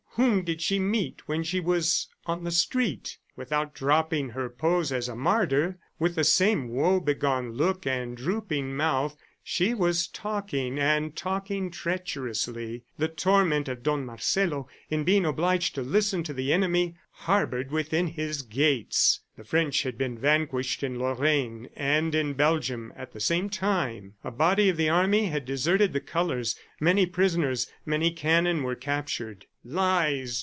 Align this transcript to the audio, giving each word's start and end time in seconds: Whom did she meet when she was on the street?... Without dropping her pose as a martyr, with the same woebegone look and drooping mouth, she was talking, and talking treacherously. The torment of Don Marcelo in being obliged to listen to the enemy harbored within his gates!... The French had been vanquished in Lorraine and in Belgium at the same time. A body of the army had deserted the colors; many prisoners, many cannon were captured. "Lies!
Whom 0.15 0.43
did 0.43 0.61
she 0.61 0.77
meet 0.77 1.25
when 1.29 1.41
she 1.41 1.61
was 1.61 2.09
on 2.25 2.43
the 2.43 2.51
street?... 2.51 3.17
Without 3.37 3.73
dropping 3.73 4.31
her 4.31 4.49
pose 4.49 4.91
as 4.91 5.07
a 5.07 5.15
martyr, 5.15 5.77
with 5.99 6.15
the 6.15 6.25
same 6.25 6.67
woebegone 6.67 7.53
look 7.53 7.87
and 7.87 8.17
drooping 8.17 8.75
mouth, 8.75 9.15
she 9.41 9.73
was 9.73 10.07
talking, 10.07 10.77
and 10.77 11.15
talking 11.15 11.71
treacherously. 11.71 12.83
The 12.97 13.07
torment 13.07 13.69
of 13.69 13.83
Don 13.83 14.05
Marcelo 14.05 14.67
in 14.89 15.05
being 15.05 15.25
obliged 15.25 15.75
to 15.75 15.81
listen 15.81 16.23
to 16.25 16.33
the 16.33 16.51
enemy 16.51 16.97
harbored 17.11 17.71
within 17.71 18.07
his 18.07 18.41
gates!... 18.41 19.21
The 19.37 19.43
French 19.45 19.83
had 19.83 19.97
been 19.97 20.17
vanquished 20.19 20.83
in 20.83 20.99
Lorraine 20.99 21.69
and 21.75 22.13
in 22.13 22.33
Belgium 22.33 22.91
at 22.95 23.13
the 23.13 23.19
same 23.19 23.49
time. 23.49 24.13
A 24.23 24.29
body 24.29 24.69
of 24.69 24.77
the 24.77 24.89
army 24.89 25.27
had 25.27 25.45
deserted 25.45 25.93
the 25.93 26.01
colors; 26.01 26.55
many 26.79 27.05
prisoners, 27.07 27.71
many 27.85 28.11
cannon 28.11 28.61
were 28.61 28.75
captured. 28.75 29.45
"Lies! 29.63 30.39